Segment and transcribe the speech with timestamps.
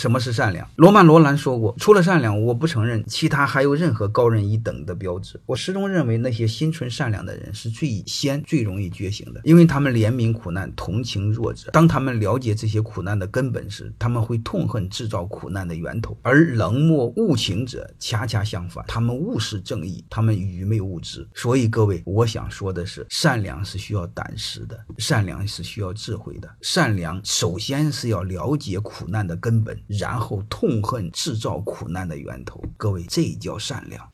[0.00, 0.66] 什么是善良？
[0.76, 5.38] 罗曼·罗兰说过，除了善良，我不承认其他还有任何高人一等的标志。
[5.44, 11.70] 我始终认为，那些心存善良的人是最先、最容易觉醒的，因为他们怜悯苦难，同情弱者。
[11.72, 16.16] 当他们了解这些苦难的根本时，他们会痛恨制造苦难的源头。
[16.22, 21.28] 而冷漠无情者恰恰相反，他们无视正义，他们愚昧无知。
[21.34, 26.48] 所以，各位，我想说的是，善良是需要胆识的，善良是需要智慧的。
[26.62, 32.62] 善良首先是要了解苦难的根本，然后痛恨制造苦难的源头。
[32.76, 34.08] 各位，这叫善良。